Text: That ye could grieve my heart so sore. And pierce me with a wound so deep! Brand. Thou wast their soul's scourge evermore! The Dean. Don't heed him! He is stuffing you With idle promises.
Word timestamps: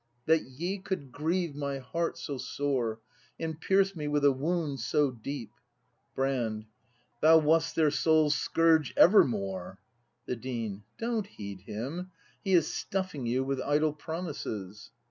That 0.25 0.41
ye 0.41 0.79
could 0.79 1.11
grieve 1.11 1.55
my 1.55 1.77
heart 1.77 2.17
so 2.17 2.39
sore. 2.39 2.99
And 3.39 3.61
pierce 3.61 3.95
me 3.95 4.07
with 4.07 4.25
a 4.25 4.31
wound 4.31 4.79
so 4.79 5.11
deep! 5.11 5.51
Brand. 6.15 6.65
Thou 7.21 7.37
wast 7.37 7.75
their 7.75 7.91
soul's 7.91 8.33
scourge 8.33 8.95
evermore! 8.97 9.77
The 10.25 10.35
Dean. 10.35 10.81
Don't 10.97 11.27
heed 11.27 11.61
him! 11.67 12.09
He 12.43 12.53
is 12.53 12.65
stuffing 12.73 13.27
you 13.27 13.43
With 13.43 13.61
idle 13.61 13.93
promises. 13.93 14.89